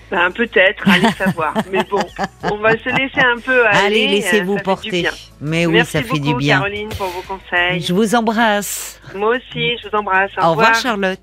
[0.10, 1.53] Ben, peut-être, allez savoir.
[1.71, 1.99] Mais bon,
[2.43, 3.77] on va se laisser un peu aller.
[3.86, 5.08] Allez, euh, laissez-vous porter.
[5.41, 6.60] Mais oui, Merci ça fait du bien.
[6.60, 7.82] Caroline, pour vos conseils.
[7.82, 9.01] Je vous embrasse.
[9.15, 10.32] Moi aussi, je vous embrasse.
[10.41, 11.19] Au revoir Charlotte.